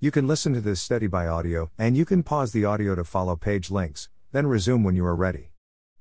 You 0.00 0.12
can 0.12 0.28
listen 0.28 0.52
to 0.52 0.60
this 0.60 0.80
study 0.80 1.08
by 1.08 1.26
audio, 1.26 1.72
and 1.76 1.96
you 1.96 2.04
can 2.04 2.22
pause 2.22 2.52
the 2.52 2.64
audio 2.64 2.94
to 2.94 3.02
follow 3.02 3.34
page 3.34 3.68
links, 3.68 4.08
then 4.30 4.46
resume 4.46 4.84
when 4.84 4.94
you 4.94 5.04
are 5.04 5.16
ready. 5.16 5.50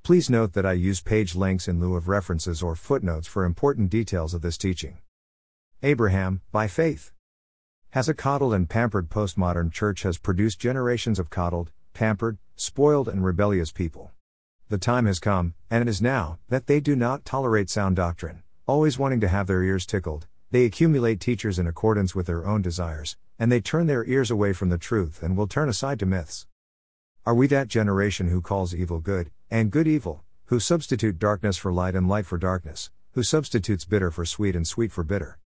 Please 0.03 0.29
note 0.29 0.53
that 0.53 0.67
I 0.67 0.73
use 0.73 1.01
page 1.01 1.33
links 1.33 1.67
in 1.67 1.79
lieu 1.79 1.95
of 1.95 2.07
references 2.07 2.61
or 2.61 2.75
footnotes 2.75 3.25
for 3.25 3.43
important 3.43 3.89
details 3.89 4.35
of 4.35 4.43
this 4.43 4.55
teaching. 4.55 4.99
Abraham, 5.81 6.41
by 6.51 6.67
faith, 6.67 7.11
has 7.89 8.07
a 8.07 8.13
coddled 8.13 8.53
and 8.53 8.69
pampered 8.69 9.09
postmodern 9.09 9.71
church 9.71 10.03
has 10.03 10.19
produced 10.19 10.59
generations 10.59 11.17
of 11.17 11.31
coddled, 11.31 11.71
pampered, 11.95 12.37
spoiled, 12.55 13.07
and 13.07 13.25
rebellious 13.25 13.71
people. 13.71 14.11
The 14.69 14.77
time 14.77 15.07
has 15.07 15.17
come, 15.19 15.55
and 15.71 15.81
it 15.81 15.89
is 15.89 16.03
now, 16.03 16.37
that 16.49 16.67
they 16.67 16.79
do 16.79 16.95
not 16.95 17.25
tolerate 17.25 17.71
sound 17.71 17.95
doctrine, 17.95 18.43
always 18.67 18.99
wanting 18.99 19.21
to 19.21 19.27
have 19.27 19.47
their 19.47 19.63
ears 19.63 19.87
tickled. 19.87 20.27
They 20.49 20.63
accumulate 20.63 21.19
teachers 21.19 21.59
in 21.59 21.67
accordance 21.67 22.15
with 22.15 22.27
their 22.27 22.47
own 22.47 22.61
desires, 22.61 23.17
and 23.37 23.51
they 23.51 23.59
turn 23.59 23.87
their 23.87 24.05
ears 24.05 24.31
away 24.31 24.53
from 24.53 24.69
the 24.69 24.77
truth 24.77 25.21
and 25.21 25.35
will 25.35 25.45
turn 25.45 25.67
aside 25.67 25.99
to 25.99 26.05
myths. 26.05 26.47
Are 27.25 27.35
we 27.35 27.47
that 27.47 27.67
generation 27.67 28.29
who 28.29 28.39
calls 28.41 28.73
evil 28.73 28.99
good, 28.99 29.29
and 29.51 29.71
good 29.71 29.89
evil, 29.89 30.23
who 30.45 30.61
substitute 30.61 31.19
darkness 31.19 31.57
for 31.57 31.73
light 31.73 31.95
and 31.95 32.07
light 32.07 32.25
for 32.25 32.37
darkness, 32.37 32.91
who 33.11 33.23
substitutes 33.23 33.83
bitter 33.83 34.09
for 34.09 34.23
sweet 34.23 34.55
and 34.55 34.65
sweet 34.65 34.93
for 34.93 35.03
bitter? 35.03 35.37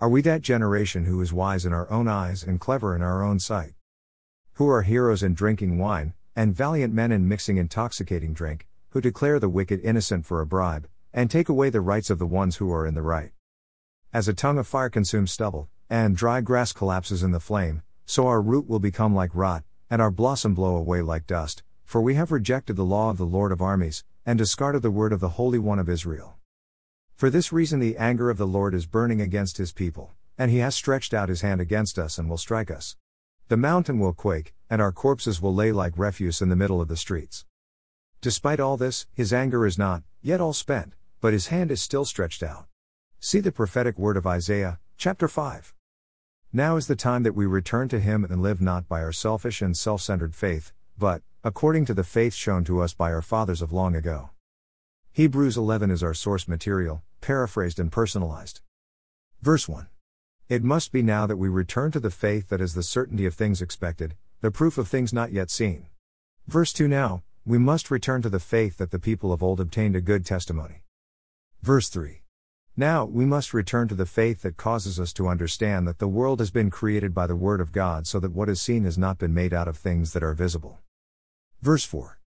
Are 0.00 0.08
we 0.08 0.22
that 0.22 0.42
generation 0.42 1.06
who 1.06 1.20
is 1.20 1.32
wise 1.32 1.66
in 1.66 1.72
our 1.72 1.90
own 1.90 2.06
eyes 2.06 2.44
and 2.44 2.60
clever 2.60 2.94
in 2.94 3.02
our 3.02 3.24
own 3.24 3.40
sight? 3.40 3.72
Who 4.54 4.68
are 4.68 4.82
heroes 4.82 5.24
in 5.24 5.34
drinking 5.34 5.78
wine, 5.78 6.14
and 6.36 6.54
valiant 6.54 6.94
men 6.94 7.10
in 7.10 7.26
mixing 7.26 7.56
intoxicating 7.56 8.32
drink, 8.32 8.68
who 8.90 9.00
declare 9.00 9.40
the 9.40 9.48
wicked 9.48 9.80
innocent 9.80 10.24
for 10.24 10.40
a 10.40 10.46
bribe, 10.46 10.88
and 11.12 11.28
take 11.28 11.48
away 11.48 11.68
the 11.68 11.80
rights 11.80 12.10
of 12.10 12.20
the 12.20 12.26
ones 12.26 12.58
who 12.58 12.72
are 12.72 12.86
in 12.86 12.94
the 12.94 13.02
right. 13.02 13.32
As 14.12 14.26
a 14.26 14.34
tongue 14.34 14.58
of 14.58 14.66
fire 14.66 14.90
consumes 14.90 15.30
stubble, 15.30 15.68
and 15.88 16.16
dry 16.16 16.40
grass 16.40 16.72
collapses 16.72 17.22
in 17.22 17.30
the 17.30 17.38
flame, 17.38 17.82
so 18.04 18.26
our 18.26 18.42
root 18.42 18.68
will 18.68 18.80
become 18.80 19.14
like 19.14 19.30
rot, 19.34 19.62
and 19.88 20.02
our 20.02 20.10
blossom 20.10 20.52
blow 20.52 20.74
away 20.74 21.00
like 21.00 21.28
dust, 21.28 21.62
for 21.84 22.00
we 22.00 22.16
have 22.16 22.32
rejected 22.32 22.74
the 22.74 22.84
law 22.84 23.10
of 23.10 23.18
the 23.18 23.24
Lord 23.24 23.52
of 23.52 23.62
armies, 23.62 24.02
and 24.26 24.36
discarded 24.36 24.82
the 24.82 24.90
word 24.90 25.12
of 25.12 25.20
the 25.20 25.36
Holy 25.38 25.60
One 25.60 25.78
of 25.78 25.88
Israel. 25.88 26.38
For 27.14 27.30
this 27.30 27.52
reason 27.52 27.78
the 27.78 27.96
anger 27.96 28.30
of 28.30 28.36
the 28.36 28.48
Lord 28.48 28.74
is 28.74 28.86
burning 28.86 29.20
against 29.20 29.58
his 29.58 29.72
people, 29.72 30.12
and 30.36 30.50
he 30.50 30.58
has 30.58 30.74
stretched 30.74 31.14
out 31.14 31.28
his 31.28 31.42
hand 31.42 31.60
against 31.60 31.96
us 31.96 32.18
and 32.18 32.28
will 32.28 32.36
strike 32.36 32.68
us. 32.68 32.96
The 33.46 33.56
mountain 33.56 34.00
will 34.00 34.12
quake, 34.12 34.54
and 34.68 34.82
our 34.82 34.90
corpses 34.90 35.40
will 35.40 35.54
lay 35.54 35.70
like 35.70 35.96
refuse 35.96 36.42
in 36.42 36.48
the 36.48 36.56
middle 36.56 36.80
of 36.80 36.88
the 36.88 36.96
streets. 36.96 37.44
Despite 38.20 38.58
all 38.58 38.76
this, 38.76 39.06
his 39.14 39.32
anger 39.32 39.64
is 39.66 39.78
not, 39.78 40.02
yet 40.20 40.40
all 40.40 40.52
spent, 40.52 40.94
but 41.20 41.32
his 41.32 41.46
hand 41.46 41.70
is 41.70 41.80
still 41.80 42.04
stretched 42.04 42.42
out. 42.42 42.66
See 43.22 43.40
the 43.40 43.52
prophetic 43.52 43.98
word 43.98 44.16
of 44.16 44.26
Isaiah, 44.26 44.78
chapter 44.96 45.28
5. 45.28 45.74
Now 46.54 46.76
is 46.76 46.86
the 46.86 46.96
time 46.96 47.22
that 47.24 47.34
we 47.34 47.44
return 47.44 47.86
to 47.90 48.00
him 48.00 48.24
and 48.24 48.40
live 48.40 48.62
not 48.62 48.88
by 48.88 49.02
our 49.02 49.12
selfish 49.12 49.60
and 49.60 49.76
self 49.76 50.00
centered 50.00 50.34
faith, 50.34 50.72
but, 50.96 51.20
according 51.44 51.84
to 51.84 51.92
the 51.92 52.02
faith 52.02 52.32
shown 52.32 52.64
to 52.64 52.80
us 52.80 52.94
by 52.94 53.12
our 53.12 53.20
fathers 53.20 53.60
of 53.60 53.74
long 53.74 53.94
ago. 53.94 54.30
Hebrews 55.12 55.58
11 55.58 55.90
is 55.90 56.02
our 56.02 56.14
source 56.14 56.48
material, 56.48 57.02
paraphrased 57.20 57.78
and 57.78 57.92
personalized. 57.92 58.62
Verse 59.42 59.68
1. 59.68 59.88
It 60.48 60.64
must 60.64 60.90
be 60.90 61.02
now 61.02 61.26
that 61.26 61.36
we 61.36 61.50
return 61.50 61.90
to 61.90 62.00
the 62.00 62.10
faith 62.10 62.48
that 62.48 62.62
is 62.62 62.72
the 62.72 62.82
certainty 62.82 63.26
of 63.26 63.34
things 63.34 63.60
expected, 63.60 64.16
the 64.40 64.50
proof 64.50 64.78
of 64.78 64.88
things 64.88 65.12
not 65.12 65.30
yet 65.30 65.50
seen. 65.50 65.88
Verse 66.46 66.72
2 66.72 66.88
Now, 66.88 67.22
we 67.44 67.58
must 67.58 67.90
return 67.90 68.22
to 68.22 68.30
the 68.30 68.40
faith 68.40 68.78
that 68.78 68.92
the 68.92 68.98
people 68.98 69.30
of 69.30 69.42
old 69.42 69.60
obtained 69.60 69.94
a 69.94 70.00
good 70.00 70.24
testimony. 70.24 70.84
Verse 71.60 71.90
3. 71.90 72.22
Now, 72.76 73.04
we 73.04 73.26
must 73.26 73.52
return 73.52 73.88
to 73.88 73.94
the 73.94 74.06
faith 74.06 74.42
that 74.42 74.56
causes 74.56 74.98
us 75.00 75.12
to 75.14 75.28
understand 75.28 75.86
that 75.86 75.98
the 75.98 76.08
world 76.08 76.38
has 76.38 76.50
been 76.50 76.70
created 76.70 77.12
by 77.12 77.26
the 77.26 77.36
Word 77.36 77.60
of 77.60 77.72
God 77.72 78.06
so 78.06 78.20
that 78.20 78.32
what 78.32 78.48
is 78.48 78.62
seen 78.62 78.84
has 78.84 78.96
not 78.96 79.18
been 79.18 79.34
made 79.34 79.52
out 79.52 79.68
of 79.68 79.76
things 79.76 80.12
that 80.12 80.22
are 80.22 80.34
visible. 80.34 80.78
Verse 81.60 81.84
4. 81.84 82.20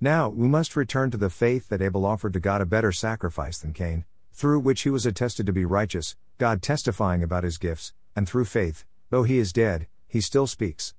Now, 0.00 0.28
we 0.28 0.46
must 0.46 0.76
return 0.76 1.10
to 1.10 1.16
the 1.16 1.28
faith 1.28 1.68
that 1.68 1.82
Abel 1.82 2.06
offered 2.06 2.32
to 2.34 2.40
God 2.40 2.60
a 2.60 2.66
better 2.66 2.92
sacrifice 2.92 3.58
than 3.58 3.72
Cain, 3.72 4.04
through 4.32 4.60
which 4.60 4.82
he 4.82 4.90
was 4.90 5.04
attested 5.04 5.44
to 5.46 5.52
be 5.52 5.64
righteous, 5.64 6.14
God 6.38 6.62
testifying 6.62 7.24
about 7.24 7.42
his 7.42 7.58
gifts, 7.58 7.92
and 8.14 8.28
through 8.28 8.44
faith, 8.44 8.84
though 9.10 9.24
he 9.24 9.38
is 9.38 9.52
dead, 9.52 9.88
he 10.06 10.20
still 10.20 10.46
speaks. 10.46 10.94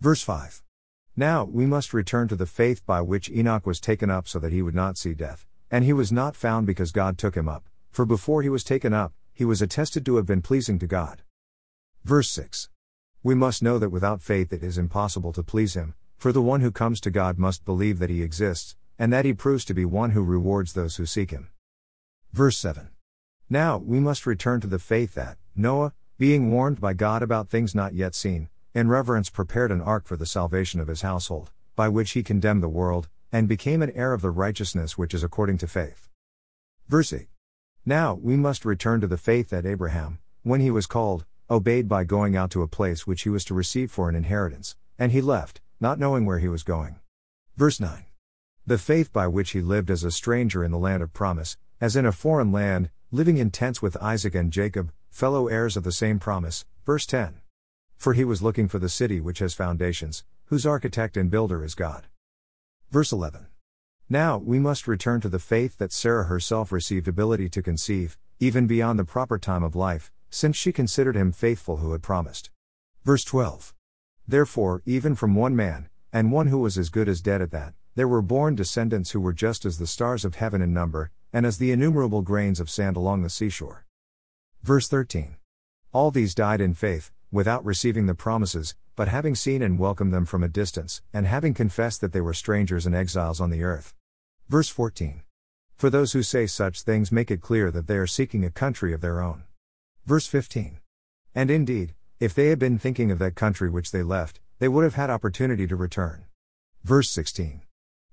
Verse 0.00 0.22
5. 0.22 0.62
Now, 1.14 1.44
we 1.44 1.66
must 1.66 1.92
return 1.92 2.26
to 2.28 2.36
the 2.36 2.46
faith 2.46 2.84
by 2.86 3.02
which 3.02 3.30
Enoch 3.30 3.66
was 3.66 3.78
taken 3.78 4.10
up 4.10 4.26
so 4.26 4.38
that 4.38 4.52
he 4.52 4.62
would 4.62 4.74
not 4.74 4.96
see 4.96 5.14
death, 5.14 5.46
and 5.70 5.84
he 5.84 5.92
was 5.92 6.10
not 6.10 6.34
found 6.34 6.66
because 6.66 6.90
God 6.90 7.18
took 7.18 7.36
him 7.36 7.48
up, 7.48 7.68
for 7.94 8.04
before 8.04 8.42
he 8.42 8.48
was 8.48 8.64
taken 8.64 8.92
up, 8.92 9.12
he 9.32 9.44
was 9.44 9.62
attested 9.62 10.04
to 10.04 10.16
have 10.16 10.26
been 10.26 10.42
pleasing 10.42 10.80
to 10.80 10.86
God. 10.86 11.22
Verse 12.02 12.28
6. 12.28 12.68
We 13.22 13.36
must 13.36 13.62
know 13.62 13.78
that 13.78 13.90
without 13.90 14.20
faith 14.20 14.52
it 14.52 14.64
is 14.64 14.76
impossible 14.76 15.32
to 15.32 15.44
please 15.44 15.74
him, 15.74 15.94
for 16.16 16.32
the 16.32 16.42
one 16.42 16.60
who 16.60 16.72
comes 16.72 17.00
to 17.02 17.12
God 17.12 17.38
must 17.38 17.64
believe 17.64 18.00
that 18.00 18.10
he 18.10 18.20
exists, 18.20 18.74
and 18.98 19.12
that 19.12 19.24
he 19.24 19.32
proves 19.32 19.64
to 19.66 19.74
be 19.74 19.84
one 19.84 20.10
who 20.10 20.24
rewards 20.24 20.72
those 20.72 20.96
who 20.96 21.06
seek 21.06 21.30
him. 21.30 21.50
Verse 22.32 22.58
7. 22.58 22.88
Now, 23.48 23.78
we 23.78 24.00
must 24.00 24.26
return 24.26 24.60
to 24.62 24.66
the 24.66 24.80
faith 24.80 25.14
that, 25.14 25.38
Noah, 25.54 25.94
being 26.18 26.50
warned 26.50 26.80
by 26.80 26.94
God 26.94 27.22
about 27.22 27.48
things 27.48 27.76
not 27.76 27.94
yet 27.94 28.16
seen, 28.16 28.48
in 28.74 28.88
reverence 28.88 29.30
prepared 29.30 29.70
an 29.70 29.80
ark 29.80 30.04
for 30.04 30.16
the 30.16 30.26
salvation 30.26 30.80
of 30.80 30.88
his 30.88 31.02
household, 31.02 31.52
by 31.76 31.88
which 31.88 32.10
he 32.10 32.24
condemned 32.24 32.64
the 32.64 32.68
world, 32.68 33.08
and 33.30 33.46
became 33.46 33.82
an 33.82 33.92
heir 33.94 34.12
of 34.12 34.20
the 34.20 34.32
righteousness 34.32 34.98
which 34.98 35.14
is 35.14 35.22
according 35.22 35.58
to 35.58 35.68
faith. 35.68 36.08
Verse 36.88 37.12
8. 37.12 37.28
Now, 37.86 38.14
we 38.14 38.36
must 38.36 38.64
return 38.64 39.02
to 39.02 39.06
the 39.06 39.18
faith 39.18 39.50
that 39.50 39.66
Abraham, 39.66 40.18
when 40.42 40.62
he 40.62 40.70
was 40.70 40.86
called, 40.86 41.26
obeyed 41.50 41.86
by 41.86 42.04
going 42.04 42.34
out 42.34 42.50
to 42.52 42.62
a 42.62 42.68
place 42.68 43.06
which 43.06 43.22
he 43.22 43.28
was 43.28 43.44
to 43.44 43.54
receive 43.54 43.90
for 43.90 44.08
an 44.08 44.14
inheritance, 44.14 44.74
and 44.98 45.12
he 45.12 45.20
left, 45.20 45.60
not 45.80 45.98
knowing 45.98 46.24
where 46.24 46.38
he 46.38 46.48
was 46.48 46.62
going. 46.62 46.96
Verse 47.58 47.78
9. 47.78 48.06
The 48.66 48.78
faith 48.78 49.12
by 49.12 49.26
which 49.26 49.50
he 49.50 49.60
lived 49.60 49.90
as 49.90 50.02
a 50.02 50.10
stranger 50.10 50.64
in 50.64 50.70
the 50.70 50.78
land 50.78 51.02
of 51.02 51.12
promise, 51.12 51.58
as 51.78 51.94
in 51.94 52.06
a 52.06 52.12
foreign 52.12 52.50
land, 52.50 52.88
living 53.10 53.36
in 53.36 53.50
tents 53.50 53.82
with 53.82 54.02
Isaac 54.02 54.34
and 54.34 54.50
Jacob, 54.50 54.90
fellow 55.10 55.48
heirs 55.48 55.76
of 55.76 55.84
the 55.84 55.92
same 55.92 56.18
promise. 56.18 56.64
Verse 56.86 57.04
10. 57.04 57.42
For 57.98 58.14
he 58.14 58.24
was 58.24 58.42
looking 58.42 58.66
for 58.66 58.78
the 58.78 58.88
city 58.88 59.20
which 59.20 59.40
has 59.40 59.52
foundations, 59.52 60.24
whose 60.46 60.64
architect 60.64 61.18
and 61.18 61.30
builder 61.30 61.62
is 61.62 61.74
God. 61.74 62.06
Verse 62.90 63.12
11. 63.12 63.46
Now, 64.08 64.36
we 64.36 64.58
must 64.58 64.86
return 64.86 65.22
to 65.22 65.30
the 65.30 65.38
faith 65.38 65.78
that 65.78 65.92
Sarah 65.92 66.24
herself 66.24 66.70
received 66.70 67.08
ability 67.08 67.48
to 67.48 67.62
conceive, 67.62 68.18
even 68.38 68.66
beyond 68.66 68.98
the 68.98 69.04
proper 69.04 69.38
time 69.38 69.62
of 69.62 69.74
life, 69.74 70.12
since 70.28 70.56
she 70.56 70.72
considered 70.72 71.16
him 71.16 71.32
faithful 71.32 71.78
who 71.78 71.92
had 71.92 72.02
promised. 72.02 72.50
Verse 73.04 73.24
12. 73.24 73.72
Therefore, 74.28 74.82
even 74.84 75.14
from 75.14 75.34
one 75.34 75.56
man, 75.56 75.88
and 76.12 76.32
one 76.32 76.48
who 76.48 76.58
was 76.58 76.76
as 76.76 76.90
good 76.90 77.08
as 77.08 77.22
dead 77.22 77.40
at 77.40 77.50
that, 77.52 77.72
there 77.94 78.08
were 78.08 78.20
born 78.20 78.54
descendants 78.54 79.12
who 79.12 79.20
were 79.20 79.32
just 79.32 79.64
as 79.64 79.78
the 79.78 79.86
stars 79.86 80.24
of 80.24 80.34
heaven 80.34 80.60
in 80.60 80.74
number, 80.74 81.10
and 81.32 81.46
as 81.46 81.56
the 81.56 81.72
innumerable 81.72 82.20
grains 82.20 82.60
of 82.60 82.68
sand 82.68 82.96
along 82.96 83.22
the 83.22 83.30
seashore. 83.30 83.86
Verse 84.62 84.86
13. 84.86 85.36
All 85.92 86.10
these 86.10 86.34
died 86.34 86.60
in 86.60 86.74
faith, 86.74 87.10
without 87.30 87.64
receiving 87.64 88.06
the 88.06 88.14
promises, 88.14 88.74
but 88.96 89.08
having 89.08 89.34
seen 89.34 89.62
and 89.62 89.78
welcomed 89.78 90.12
them 90.12 90.24
from 90.24 90.42
a 90.42 90.48
distance, 90.48 91.02
and 91.12 91.26
having 91.26 91.54
confessed 91.54 92.00
that 92.00 92.12
they 92.12 92.20
were 92.20 92.34
strangers 92.34 92.86
and 92.86 92.94
exiles 92.94 93.40
on 93.40 93.50
the 93.50 93.62
earth. 93.62 93.94
Verse 94.48 94.68
14. 94.68 95.22
For 95.76 95.90
those 95.90 96.12
who 96.12 96.22
say 96.22 96.46
such 96.46 96.82
things 96.82 97.10
make 97.10 97.30
it 97.30 97.40
clear 97.40 97.70
that 97.70 97.86
they 97.86 97.96
are 97.96 98.06
seeking 98.06 98.44
a 98.44 98.50
country 98.50 98.92
of 98.92 99.00
their 99.00 99.20
own. 99.20 99.44
Verse 100.06 100.26
15. 100.26 100.78
And 101.34 101.50
indeed, 101.50 101.94
if 102.20 102.34
they 102.34 102.48
had 102.48 102.58
been 102.58 102.78
thinking 102.78 103.10
of 103.10 103.18
that 103.18 103.34
country 103.34 103.68
which 103.68 103.90
they 103.90 104.02
left, 104.02 104.40
they 104.60 104.68
would 104.68 104.84
have 104.84 104.94
had 104.94 105.10
opportunity 105.10 105.66
to 105.66 105.76
return. 105.76 106.26
Verse 106.84 107.10
16. 107.10 107.62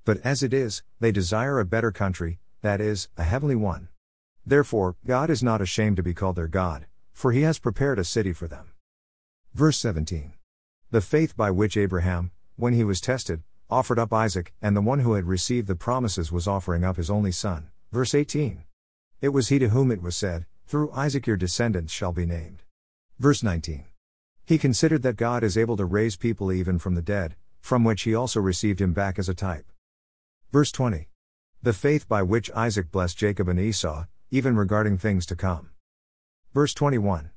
But 0.03 0.17
as 0.23 0.41
it 0.41 0.53
is, 0.53 0.81
they 0.99 1.11
desire 1.11 1.59
a 1.59 1.65
better 1.65 1.91
country, 1.91 2.39
that 2.61 2.81
is, 2.81 3.09
a 3.17 3.23
heavenly 3.23 3.55
one. 3.55 3.89
Therefore, 4.45 4.95
God 5.05 5.29
is 5.29 5.43
not 5.43 5.61
ashamed 5.61 5.97
to 5.97 6.03
be 6.03 6.15
called 6.15 6.35
their 6.35 6.47
God, 6.47 6.87
for 7.13 7.31
he 7.31 7.43
has 7.43 7.59
prepared 7.59 7.99
a 7.99 8.03
city 8.03 8.33
for 8.33 8.47
them. 8.47 8.71
Verse 9.53 9.77
17. 9.77 10.33
The 10.91 10.99
faith 10.99 11.37
by 11.37 11.51
which 11.51 11.77
Abraham, 11.77 12.31
when 12.57 12.73
he 12.73 12.83
was 12.83 12.99
tested, 12.99 13.43
offered 13.69 13.97
up 13.97 14.11
Isaac, 14.11 14.51
and 14.61 14.75
the 14.75 14.81
one 14.81 14.99
who 14.99 15.13
had 15.13 15.23
received 15.23 15.67
the 15.67 15.75
promises 15.75 16.33
was 16.33 16.49
offering 16.49 16.83
up 16.83 16.97
his 16.97 17.09
only 17.09 17.31
son. 17.31 17.69
Verse 17.93 18.13
18. 18.13 18.65
It 19.21 19.29
was 19.29 19.47
he 19.47 19.57
to 19.59 19.69
whom 19.69 19.89
it 19.89 20.01
was 20.01 20.17
said, 20.17 20.47
Through 20.67 20.91
Isaac 20.91 21.25
your 21.25 21.37
descendants 21.37 21.93
shall 21.93 22.11
be 22.11 22.25
named. 22.25 22.63
Verse 23.19 23.41
19. 23.41 23.85
He 24.45 24.57
considered 24.57 25.01
that 25.03 25.15
God 25.15 25.45
is 25.45 25.57
able 25.57 25.77
to 25.77 25.85
raise 25.85 26.17
people 26.17 26.51
even 26.51 26.77
from 26.77 26.95
the 26.95 27.01
dead, 27.01 27.37
from 27.61 27.85
which 27.85 28.01
he 28.01 28.13
also 28.13 28.41
received 28.41 28.81
him 28.81 28.91
back 28.91 29.17
as 29.17 29.29
a 29.29 29.33
type. 29.33 29.71
Verse 30.51 30.73
20. 30.73 31.07
The 31.63 31.71
faith 31.71 32.09
by 32.09 32.21
which 32.21 32.51
Isaac 32.51 32.91
blessed 32.91 33.17
Jacob 33.17 33.47
and 33.47 33.61
Esau, 33.61 34.07
even 34.29 34.57
regarding 34.57 34.97
things 34.97 35.25
to 35.27 35.37
come. 35.37 35.69
Verse 36.53 36.73
21. 36.73 37.31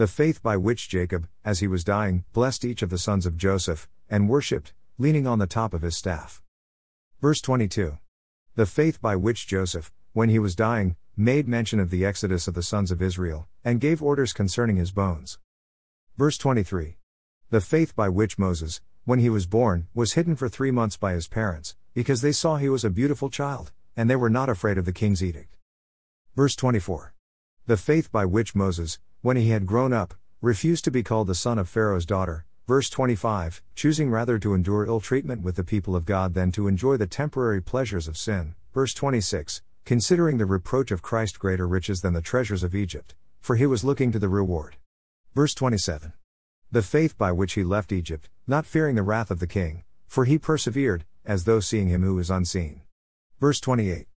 The 0.00 0.06
faith 0.06 0.42
by 0.42 0.56
which 0.56 0.88
Jacob, 0.88 1.28
as 1.44 1.60
he 1.60 1.68
was 1.68 1.84
dying, 1.84 2.24
blessed 2.32 2.64
each 2.64 2.80
of 2.80 2.88
the 2.88 2.96
sons 2.96 3.26
of 3.26 3.36
Joseph, 3.36 3.86
and 4.08 4.30
worshipped, 4.30 4.72
leaning 4.96 5.26
on 5.26 5.38
the 5.38 5.46
top 5.46 5.74
of 5.74 5.82
his 5.82 5.94
staff. 5.94 6.42
Verse 7.20 7.42
22. 7.42 7.98
The 8.54 8.64
faith 8.64 9.02
by 9.02 9.14
which 9.16 9.46
Joseph, 9.46 9.92
when 10.14 10.30
he 10.30 10.38
was 10.38 10.56
dying, 10.56 10.96
made 11.18 11.46
mention 11.46 11.78
of 11.78 11.90
the 11.90 12.06
exodus 12.06 12.48
of 12.48 12.54
the 12.54 12.62
sons 12.62 12.90
of 12.90 13.02
Israel, 13.02 13.46
and 13.62 13.78
gave 13.78 14.02
orders 14.02 14.32
concerning 14.32 14.76
his 14.76 14.90
bones. 14.90 15.38
Verse 16.16 16.38
23. 16.38 16.96
The 17.50 17.60
faith 17.60 17.94
by 17.94 18.08
which 18.08 18.38
Moses, 18.38 18.80
when 19.04 19.18
he 19.18 19.28
was 19.28 19.44
born, 19.44 19.86
was 19.92 20.14
hidden 20.14 20.34
for 20.34 20.48
three 20.48 20.70
months 20.70 20.96
by 20.96 21.12
his 21.12 21.28
parents, 21.28 21.76
because 21.92 22.22
they 22.22 22.32
saw 22.32 22.56
he 22.56 22.70
was 22.70 22.86
a 22.86 22.88
beautiful 22.88 23.28
child, 23.28 23.70
and 23.94 24.08
they 24.08 24.16
were 24.16 24.30
not 24.30 24.48
afraid 24.48 24.78
of 24.78 24.86
the 24.86 24.94
king's 24.94 25.22
edict. 25.22 25.58
Verse 26.34 26.56
24. 26.56 27.12
The 27.70 27.76
faith 27.76 28.10
by 28.10 28.24
which 28.24 28.56
Moses, 28.56 28.98
when 29.22 29.36
he 29.36 29.50
had 29.50 29.64
grown 29.64 29.92
up, 29.92 30.14
refused 30.42 30.82
to 30.86 30.90
be 30.90 31.04
called 31.04 31.28
the 31.28 31.36
son 31.36 31.56
of 31.56 31.68
Pharaoh's 31.68 32.04
daughter. 32.04 32.44
Verse 32.66 32.90
25, 32.90 33.62
choosing 33.76 34.10
rather 34.10 34.40
to 34.40 34.54
endure 34.54 34.86
ill 34.86 34.98
treatment 34.98 35.42
with 35.42 35.54
the 35.54 35.62
people 35.62 35.94
of 35.94 36.04
God 36.04 36.34
than 36.34 36.50
to 36.50 36.66
enjoy 36.66 36.96
the 36.96 37.06
temporary 37.06 37.62
pleasures 37.62 38.08
of 38.08 38.16
sin. 38.16 38.56
Verse 38.74 38.92
26, 38.92 39.62
considering 39.84 40.38
the 40.38 40.46
reproach 40.46 40.90
of 40.90 41.00
Christ 41.00 41.38
greater 41.38 41.68
riches 41.68 42.00
than 42.00 42.12
the 42.12 42.20
treasures 42.20 42.64
of 42.64 42.74
Egypt, 42.74 43.14
for 43.40 43.54
he 43.54 43.66
was 43.66 43.84
looking 43.84 44.10
to 44.10 44.18
the 44.18 44.28
reward. 44.28 44.74
Verse 45.36 45.54
27. 45.54 46.12
The 46.72 46.82
faith 46.82 47.16
by 47.16 47.30
which 47.30 47.52
he 47.52 47.62
left 47.62 47.92
Egypt, 47.92 48.28
not 48.48 48.66
fearing 48.66 48.96
the 48.96 49.04
wrath 49.04 49.30
of 49.30 49.38
the 49.38 49.46
king, 49.46 49.84
for 50.08 50.24
he 50.24 50.40
persevered, 50.40 51.04
as 51.24 51.44
though 51.44 51.60
seeing 51.60 51.86
him 51.86 52.02
who 52.02 52.18
is 52.18 52.30
unseen. 52.30 52.80
Verse 53.38 53.60
28. 53.60 54.08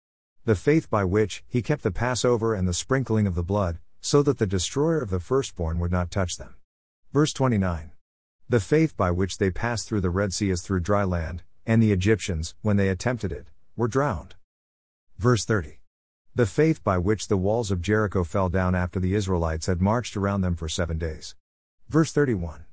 The 0.45 0.55
faith 0.55 0.89
by 0.89 1.05
which 1.05 1.41
he 1.47 1.61
kept 1.61 1.83
the 1.83 1.91
Passover 1.91 2.53
and 2.53 2.67
the 2.67 2.73
sprinkling 2.73 3.27
of 3.27 3.35
the 3.35 3.43
blood, 3.43 3.79
so 4.01 4.21
that 4.23 4.39
the 4.39 4.45
destroyer 4.45 4.99
of 4.99 5.09
the 5.09 5.21
firstborn 5.21 5.79
would 5.79 5.91
not 5.91 6.11
touch 6.11 6.35
them. 6.35 6.55
Verse 7.13 7.31
29. 7.31 7.91
The 8.49 8.59
faith 8.59 8.97
by 8.97 9.09
which 9.09 9.37
they 9.37 9.49
passed 9.49 9.87
through 9.87 10.01
the 10.01 10.09
Red 10.09 10.33
Sea 10.33 10.51
as 10.51 10.61
through 10.61 10.81
dry 10.81 11.05
land, 11.05 11.43
and 11.65 11.81
the 11.81 11.93
Egyptians, 11.93 12.55
when 12.61 12.75
they 12.75 12.89
attempted 12.89 13.31
it, 13.31 13.47
were 13.77 13.87
drowned. 13.87 14.35
Verse 15.17 15.45
30. 15.45 15.79
The 16.35 16.45
faith 16.45 16.83
by 16.83 16.97
which 16.97 17.29
the 17.29 17.37
walls 17.37 17.71
of 17.71 17.81
Jericho 17.81 18.25
fell 18.25 18.49
down 18.49 18.75
after 18.75 18.99
the 18.99 19.15
Israelites 19.15 19.67
had 19.67 19.81
marched 19.81 20.17
around 20.17 20.41
them 20.41 20.57
for 20.57 20.67
seven 20.67 20.97
days. 20.97 21.35
Verse 21.87 22.11
31. 22.11 22.65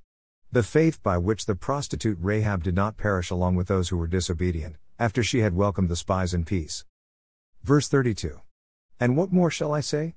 The 0.51 0.65
faith 0.65 1.01
by 1.05 1.19
which 1.19 1.47
the 1.47 1.55
prostitute 1.55 2.19
Rahab 2.21 2.65
did 2.65 2.75
not 2.75 2.97
perish 2.97 3.31
along 3.31 3.55
with 3.55 3.69
those 3.69 3.91
who 3.91 3.97
were 3.97 4.09
disobedient, 4.09 4.75
after 4.99 5.23
she 5.23 5.39
had 5.39 5.55
welcomed 5.55 5.89
the 5.89 5.95
spies 5.95 6.35
in 6.35 6.45
peace. 6.45 6.85
Verse 7.63 7.89
32. 7.89 8.41
And 8.99 9.17
what 9.17 9.33
more 9.33 9.51
shall 9.51 9.73
I 9.73 9.81
say? 9.81 10.15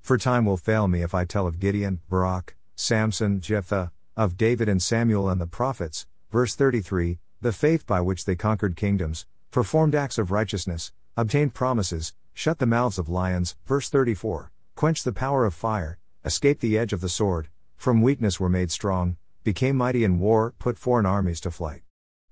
For 0.00 0.16
time 0.16 0.44
will 0.44 0.56
fail 0.56 0.86
me 0.86 1.02
if 1.02 1.14
I 1.14 1.24
tell 1.24 1.46
of 1.46 1.58
Gideon, 1.58 2.00
Barak, 2.08 2.56
Samson, 2.76 3.40
Jephthah, 3.40 3.90
of 4.16 4.36
David 4.36 4.68
and 4.68 4.80
Samuel 4.80 5.28
and 5.28 5.40
the 5.40 5.46
prophets. 5.46 6.06
Verse 6.30 6.54
33 6.54 7.18
The 7.40 7.52
faith 7.52 7.84
by 7.86 8.00
which 8.00 8.24
they 8.24 8.36
conquered 8.36 8.76
kingdoms, 8.76 9.26
performed 9.50 9.94
acts 9.94 10.18
of 10.18 10.30
righteousness, 10.30 10.92
obtained 11.16 11.52
promises, 11.52 12.12
shut 12.32 12.58
the 12.58 12.66
mouths 12.66 12.98
of 12.98 13.08
lions. 13.08 13.56
Verse 13.66 13.88
34 13.88 14.52
Quenched 14.76 15.04
the 15.04 15.12
power 15.12 15.44
of 15.44 15.54
fire, 15.54 15.98
escaped 16.24 16.60
the 16.60 16.78
edge 16.78 16.92
of 16.92 17.00
the 17.00 17.08
sword, 17.08 17.48
from 17.76 18.02
weakness 18.02 18.38
were 18.38 18.48
made 18.48 18.70
strong, 18.70 19.16
became 19.42 19.76
mighty 19.76 20.04
in 20.04 20.20
war, 20.20 20.54
put 20.60 20.78
foreign 20.78 21.06
armies 21.06 21.40
to 21.40 21.50
flight. 21.50 21.82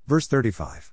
Verse 0.06 0.28
35. 0.28 0.92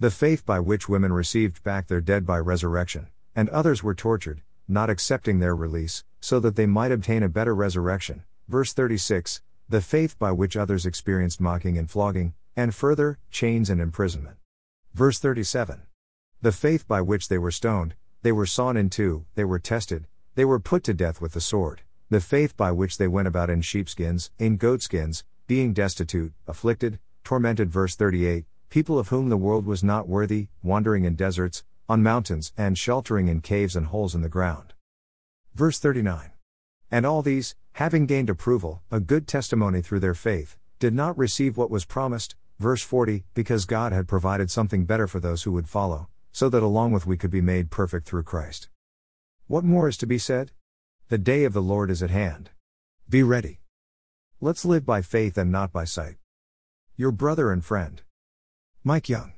The 0.00 0.10
faith 0.10 0.44
by 0.44 0.60
which 0.60 0.88
women 0.88 1.12
received 1.12 1.62
back 1.62 1.86
their 1.86 2.00
dead 2.00 2.26
by 2.26 2.38
resurrection, 2.38 3.08
and 3.34 3.48
others 3.48 3.82
were 3.82 3.94
tortured, 3.94 4.42
not 4.66 4.90
accepting 4.90 5.38
their 5.38 5.54
release, 5.54 6.04
so 6.20 6.40
that 6.40 6.56
they 6.56 6.66
might 6.66 6.92
obtain 6.92 7.22
a 7.22 7.28
better 7.28 7.54
resurrection. 7.54 8.24
Verse 8.48 8.72
36. 8.72 9.40
The 9.68 9.80
faith 9.80 10.18
by 10.18 10.32
which 10.32 10.56
others 10.56 10.84
experienced 10.84 11.40
mocking 11.40 11.78
and 11.78 11.90
flogging, 11.90 12.34
and 12.56 12.74
further, 12.74 13.18
chains 13.30 13.70
and 13.70 13.80
imprisonment. 13.80 14.36
Verse 14.92 15.18
37. 15.18 15.82
The 16.42 16.52
faith 16.52 16.86
by 16.86 17.00
which 17.00 17.28
they 17.28 17.38
were 17.38 17.50
stoned, 17.50 17.94
they 18.22 18.32
were 18.32 18.46
sawn 18.46 18.76
in 18.76 18.90
two, 18.90 19.24
they 19.34 19.44
were 19.44 19.58
tested, 19.58 20.06
they 20.34 20.44
were 20.44 20.60
put 20.60 20.84
to 20.84 20.94
death 20.94 21.20
with 21.20 21.32
the 21.32 21.40
sword 21.40 21.82
the 22.10 22.20
faith 22.20 22.56
by 22.56 22.70
which 22.70 22.98
they 22.98 23.08
went 23.08 23.26
about 23.26 23.50
in 23.50 23.60
sheepskins, 23.60 24.30
in 24.38 24.56
goatskins, 24.56 25.24
being 25.46 25.72
destitute, 25.72 26.32
afflicted, 26.46 26.98
tormented. 27.24 27.70
Verse 27.70 27.96
38 27.96 28.44
People 28.74 28.98
of 28.98 29.10
whom 29.10 29.28
the 29.28 29.36
world 29.36 29.66
was 29.66 29.84
not 29.84 30.08
worthy, 30.08 30.48
wandering 30.60 31.04
in 31.04 31.14
deserts, 31.14 31.62
on 31.88 32.02
mountains, 32.02 32.52
and 32.56 32.76
sheltering 32.76 33.28
in 33.28 33.40
caves 33.40 33.76
and 33.76 33.86
holes 33.86 34.16
in 34.16 34.22
the 34.22 34.28
ground. 34.28 34.74
Verse 35.54 35.78
39 35.78 36.32
And 36.90 37.06
all 37.06 37.22
these, 37.22 37.54
having 37.74 38.04
gained 38.04 38.28
approval, 38.28 38.82
a 38.90 38.98
good 38.98 39.28
testimony 39.28 39.80
through 39.80 40.00
their 40.00 40.12
faith, 40.12 40.58
did 40.80 40.92
not 40.92 41.16
receive 41.16 41.56
what 41.56 41.70
was 41.70 41.84
promised. 41.84 42.34
Verse 42.58 42.82
40 42.82 43.22
Because 43.32 43.64
God 43.64 43.92
had 43.92 44.08
provided 44.08 44.50
something 44.50 44.86
better 44.86 45.06
for 45.06 45.20
those 45.20 45.44
who 45.44 45.52
would 45.52 45.68
follow, 45.68 46.08
so 46.32 46.48
that 46.48 46.64
along 46.64 46.90
with 46.90 47.06
we 47.06 47.16
could 47.16 47.30
be 47.30 47.40
made 47.40 47.70
perfect 47.70 48.08
through 48.08 48.24
Christ. 48.24 48.70
What 49.46 49.62
more 49.62 49.86
is 49.86 49.96
to 49.98 50.06
be 50.08 50.18
said? 50.18 50.50
The 51.10 51.18
day 51.18 51.44
of 51.44 51.52
the 51.52 51.62
Lord 51.62 51.92
is 51.92 52.02
at 52.02 52.10
hand. 52.10 52.50
Be 53.08 53.22
ready. 53.22 53.60
Let's 54.40 54.64
live 54.64 54.84
by 54.84 55.00
faith 55.00 55.38
and 55.38 55.52
not 55.52 55.70
by 55.70 55.84
sight. 55.84 56.16
Your 56.96 57.12
brother 57.12 57.52
and 57.52 57.64
friend, 57.64 58.02
Mike 58.86 59.08
Young. 59.08 59.34